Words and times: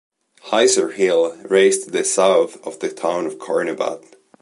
Hisar 0.45 0.93
Hill 0.95 1.37
raise 1.47 1.85
to 1.85 1.91
the 1.91 2.03
south 2.03 2.57
of 2.65 2.79
the 2.79 2.89
town 2.89 3.27
of 3.27 3.37
Karnobat. 3.37 4.15